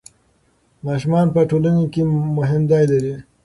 ماشومان 0.85 1.27
په 1.35 1.39
ټولنه 1.49 1.83
کې 1.93 2.01
مهم 2.37 2.61
ځای 2.71 2.83
لري. 2.91 3.15